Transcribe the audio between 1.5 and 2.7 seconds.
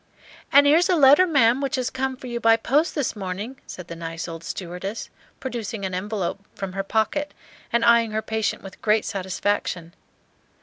which has come for you by